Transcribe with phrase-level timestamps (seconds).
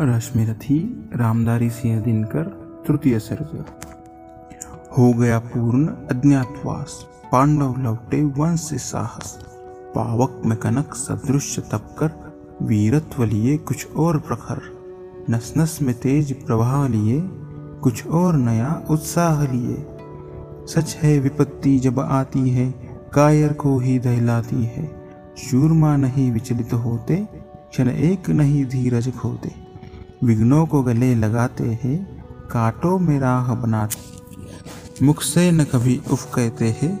[0.00, 2.42] रश्मिरथी रामदारी सिंह दिनकर
[2.88, 3.64] तृतीय सर्ग।
[4.98, 9.38] हो गया पूर्ण अज्ञातवास, पांडव लौटे वंश साहस।
[9.94, 12.32] पावक में कनक सदृश तपकर,
[12.62, 14.60] वीरत्व लिए कुछ और प्रखर।
[15.30, 17.20] नस नस में तेज प्रवाह लिए
[17.82, 19.86] कुछ और नया उत्साह लिए।
[20.66, 22.70] सच है विपत्ति जब आती है,
[23.12, 25.06] कायर को ही दहलाती है।
[25.38, 27.28] शूरमा नहीं विचलित होते,
[27.70, 29.67] क्षण एक नहीं धीरज खोते।
[30.24, 34.18] विघ्नों को गले लगाते हैं, काटो में राह बनाते
[35.06, 37.00] मुख से न कभी उफ कहते हैं,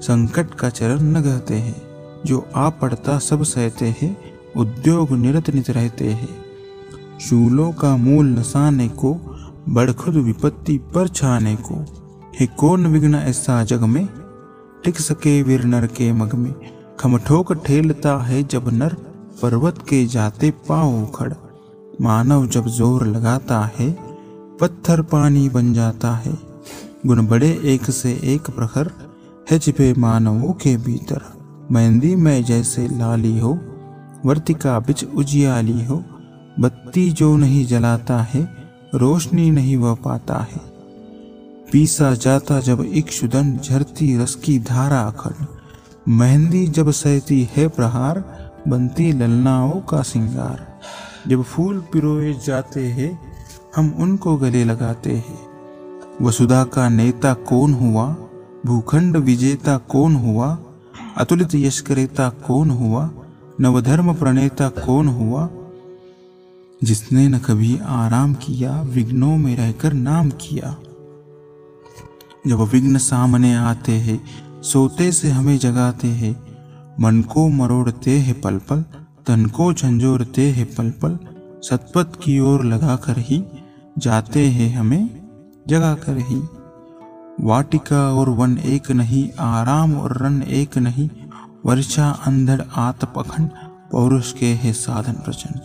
[0.00, 1.82] संकट का चरण न गहते हैं।
[2.26, 4.16] जो आ पड़ता सब सहते हैं,
[4.56, 6.28] उद्योग निरत नित रहते हैं।
[7.20, 9.14] शूलों का मूल नसाने को
[9.68, 11.84] बड़खुद विपत्ति पर छाने को।
[12.40, 14.08] हे कौन विघ्न ऐसा जग में?
[14.84, 16.54] टिक सके वीर नर के मग में।
[17.00, 18.94] खमठोक ठेलता है जब नर,
[19.42, 21.32] पर्वत के जाते पाओ खड़
[22.00, 23.96] मानव जब ज़ोर लगाता है,
[24.60, 26.38] पत्थर पानी बन जाता है।
[27.06, 28.90] गुण बड़े एक से एक प्रखर
[29.50, 31.20] है छिपे मानवों के भीतर।
[31.70, 33.58] मेहंदी में जैसे लाली हो
[34.26, 36.04] वर्तिका बिच उजियाली हो,
[36.60, 38.48] बत्ती जो नहीं जलाता है,
[38.94, 40.60] रोशनी नहीं वह पाता है।
[41.72, 45.46] पीसा जाता जब इक्षुदन झरती रस की धारा अखंड।
[46.08, 48.24] मेहंदी जब सहती है प्रहार,
[48.68, 50.71] बनती ललनाओं का सिंगार।
[51.28, 53.36] जब फूल पिरोए जाते हैं,
[53.76, 55.38] हम उनको गले लगाते हैं।
[56.22, 58.16] वसुधा का नेता कौन हुआ?
[58.66, 60.58] भूखंड विजेता कौन हुआ?
[61.16, 63.10] अतुलित यशकरेता कौन हुआ?
[63.60, 65.48] नवधर्म प्रणेता कौन हुआ?
[66.84, 70.76] जिसने न कभी आराम किया, विघ्नों में रहकर नाम किया।
[72.46, 74.24] जब विघ्न सामने आते हैं,
[74.62, 76.42] सोते से हमें जगाते हैं,
[77.00, 78.84] मन को मरोड़ते हैं पल पल
[79.26, 81.18] तन को झंझोरते हैं पल पल
[81.62, 83.44] सतपथ की ओर लगा कर ही
[83.98, 85.28] जाते हैं हमें
[85.68, 86.42] जगा कर ही।
[87.40, 91.10] वाटिका और वन एक नहीं, आराम और रन एक नहीं,
[91.66, 93.50] वर्षा अंधड़ आतप अखंड
[93.92, 95.60] पौरुष के है साधन प्रचंड।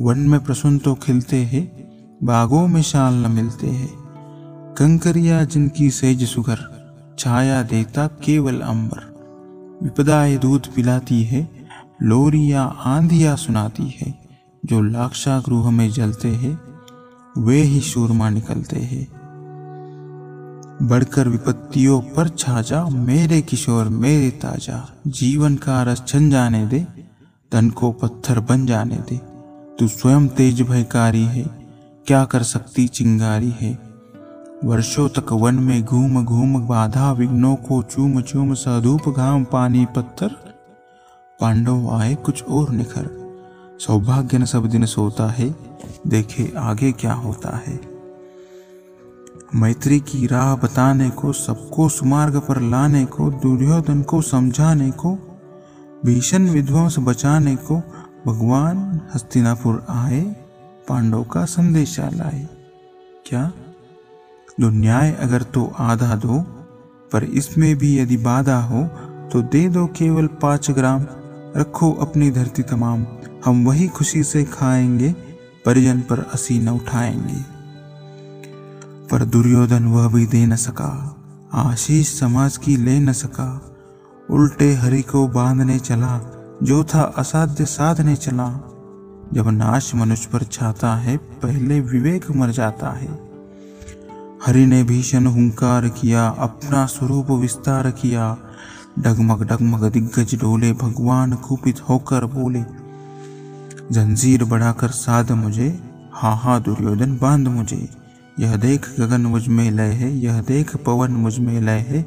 [0.00, 1.64] वन में प्रसुन तो खिलते हैं,
[2.24, 3.92] बागों में शाल न मिलते हैं।
[4.78, 6.58] कंकरिया जिनकी सेज सुगर
[7.18, 9.14] छाया देता केवल अंबर।
[9.82, 11.53] विपदाएँ दूध पिलाती है
[12.02, 14.14] लोरिया आंधिया सुनाती है,
[14.64, 16.58] जो लाक्षा गृह में जलते हैं,
[17.38, 19.06] वे ही शूरमा निकलते हैं।
[20.82, 26.86] बढ़कर विपत्तियों पर छाजा, मेरे किशोर, मेरे ताज़ा, जीवन का रस छन जाने दे
[27.52, 29.16] तन को पत्थर बन जाने दे।
[29.78, 31.44] तू स्वयं तेज भयकारी है,
[32.06, 33.78] क्या कर सकती चिंगारी है?
[34.64, 40.53] वर्षों तक वन में घूम घूम बाधा, विघ्नों को चूम चूम सधूप घाम पानी पत्थर
[41.40, 43.08] पांडव आए, कुछ और निखर।
[43.80, 45.54] सौभाग्य न सब दिन सोता है,
[46.06, 47.80] देखे आगे क्या होता है।
[49.54, 55.14] मैत्री की राह बताने को, सबको सुमार्ग पर लाने को, दुर्योधन को समझाने को,
[56.04, 57.76] भीषण विध्वंस बचाने को,
[58.26, 60.20] भगवान हस्तिनापुर आए,
[60.88, 62.48] पांडव का संदेशा लाए।
[63.26, 63.52] क्या?
[64.60, 66.40] दो न्याय अगर तो आधा दो,
[67.12, 68.84] पर इसमें भी यदि बाधा हो
[69.32, 71.06] तो दे दो केवल पाँच ग्राम।
[71.56, 73.06] रखो अपनी धरती तमाम।
[73.44, 75.12] हम वही खुशी से खाएँगे,
[75.66, 77.54] परिजन पर असी न उठाएँगे।
[79.08, 81.16] पर दुर्योधन वह भी दे न सका,
[81.54, 83.76] आशीष समाज की ले न सका।
[84.30, 86.30] उल्टे हरि को बांधने चला
[86.62, 88.70] जो था असाध्य साधने चला।
[89.32, 93.28] जब नाश मनुष्य पर छाता है, पहले विवेक मर जाता है।
[94.46, 98.36] हरि ने भीषण हुंकार किया, अपना स्वरूप विस्तार किया।
[98.98, 102.62] डगमग डगमग दिग्गज डोले, भगवान कुपित होकर बोले,
[103.92, 105.68] जंजीर बढ़ाकर साध मुझे
[106.12, 107.88] हा हा दुर्योधन बाँध मुझे।
[108.40, 112.06] यह देख गगन मुझमें लय है, यह देख पवन मुझमें लय है।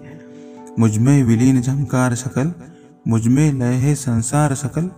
[0.80, 2.54] मुझमें विलीन झंकार सकल,
[3.08, 4.90] मुझमें लय है संसार सकल।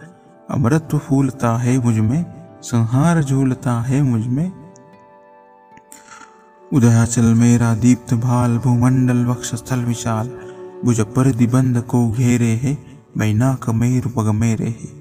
[0.49, 2.25] अमृत फूलता है मुझमें,
[2.61, 4.51] संहार झूलता है मुझमें।
[6.73, 10.29] उदयाचल मेरा दीप्त भाल, भूमंडल वक्षस्थल विशाल।
[10.85, 12.77] पर दिबंध को घेरे है
[13.17, 14.99] मैना कमेर पग मेरे है।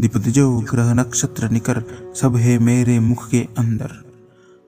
[0.00, 1.84] दिपदिजो ग्रह नक्षत्र निकर,
[2.14, 4.04] सब है मेरे मुख के अंदर।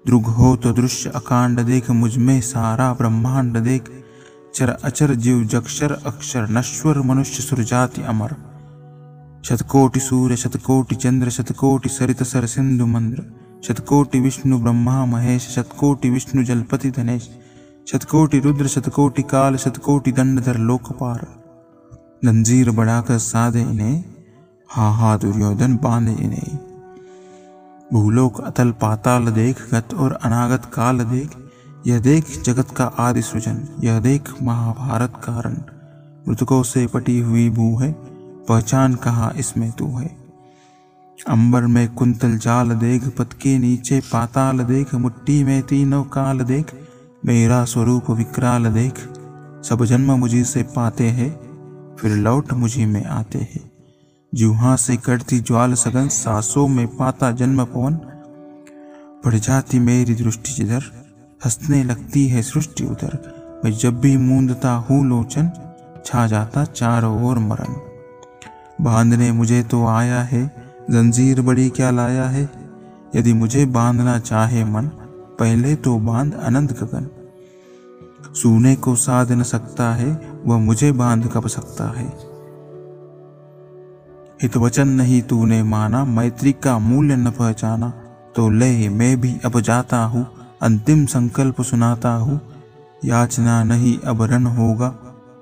[0.06, 4.04] द्रुग हो तो दृश्य अकांड देख, मुझमें सारा ब्रह्मांड देख।
[4.54, 8.36] चर अचर जीव जक्षर अक्षर, नश्वर मनुष्य सुरजाति अमर।
[9.44, 13.22] शतकोटि सूर्य, शतकोटि चंद्र, शतकोटि सरित सर सिंधु मंद्र।
[13.64, 17.30] शतकोटि विष्णु ब्रह्मा महेश, शतकोटि विष्णु जलपति धनेश।
[17.86, 21.26] शतकोटि रुद्र, शतकोटि काल, शतकोटि दंडधर लोकपार
[22.24, 24.04] जंजीर बढ़ाकर साधे इन्हें
[24.70, 26.58] हा हा दुर्योधन बांधे इन्हें।
[27.92, 31.30] भूलोक अतल पाताल देख, गत और अनागत काल देख,
[31.86, 35.56] यह देख जगत का आदि सृजन, यह देख महाभारत कारण
[36.28, 37.92] मृतकों से पटी हुई भू है,
[38.48, 40.16] पहचान कहा इसमें तू है।
[41.28, 46.74] अंबर में कुंतल जाल देख पद के नीचे पाताल देख, मुट्ठी में तीनों काल देख
[47.26, 48.98] मेरा स्वरूप विकराल देख,
[49.64, 51.30] सब जन्म मुझी से पाते हैं,
[51.96, 53.70] फिर लौट मुझी में आते हैं।
[54.34, 57.94] जुहा से कटती ज्वाल सगन सासों में पाता जन्म पवन।
[59.24, 60.82] पड़ जाती मेरी दृष्टि जिधर,
[61.44, 63.18] हंसने लगती है सृष्टि उधर।
[63.64, 65.50] मैं जब भी मूंदता हूँ लोचन,
[66.06, 67.74] छा जाता चारों ओर मरण
[68.84, 70.46] बांधने मुझे तो आया है,
[70.90, 72.50] जंजीर बड़ी क्या लाया है,
[73.16, 74.90] यदि मुझे बांधना चाहे मन
[75.40, 77.08] पहले तो बाँध अनंत गगन।
[78.34, 82.06] सूने को साध न सकता है वह मुझे बाँध कब सकता है?
[84.42, 87.90] हित वचन नहीं तूने माना मैत्री का मूल्य न पहचाना।
[88.36, 90.26] तो ले मैं भी अब जाता हूँ
[90.62, 92.40] अंतिम संकल्प सुनाता हूँ।
[93.04, 94.94] याचना नहीं अब रन होगा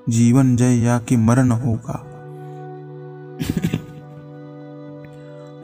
[0.09, 2.05] जीवन जय या कि मरण होगा।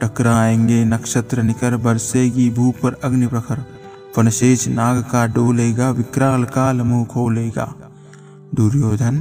[0.01, 3.74] टकराएँगे नक्षत्र निकर बरसेगी भू पर अग्नि प्रखर
[4.15, 7.73] फनशेष नाग का डोलेगा विकराल काल मुँह खोलेगा
[8.55, 9.17] दुर्योधन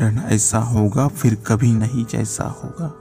[0.00, 2.92] रण ऐसा होगा, फिर कभी नहीं जैसा होगा।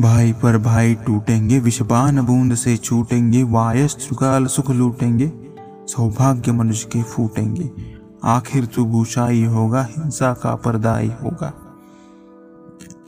[0.00, 5.32] भाई पर भाई टूटेंगे, विषबान बूंद से छूटेंगे, वायस चुकाल सुख लूटेंगे,
[5.86, 7.70] सौभाग्य मनुष्य के फूटेंगे।
[8.24, 11.52] आखिर तू भूषाई होगा, हिंसा का परदाई होगा।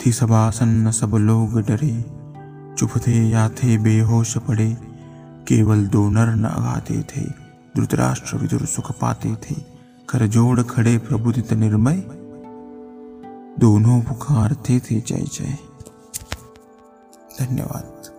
[0.07, 2.05] थी सभासन सब लोग डरे,
[2.79, 4.94] चुप थे या थे बेहोश पड़े।
[5.49, 7.21] केवल दो नर न आते थे,
[7.77, 9.55] धृतराष्ट्र विदुर सुख पाते थे।
[10.09, 11.97] करजोड़ खड़े प्रबुदित निर्मय।
[13.59, 15.59] दोनों पुकारते थे जय जय।
[17.41, 18.14] धन्यवाद।